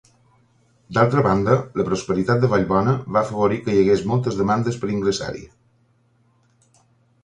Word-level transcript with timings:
D'altra 0.97 1.23
banda, 1.27 1.57
la 1.81 1.85
prosperitat 1.91 2.41
de 2.45 2.51
Vallbona 2.55 2.97
va 3.19 3.23
afavorir 3.23 3.63
que 3.69 3.77
hi 3.77 3.85
hagués 3.85 4.05
moltes 4.15 4.43
demandes 4.43 4.83
per 4.85 4.93
ingressar-hi. 4.99 5.49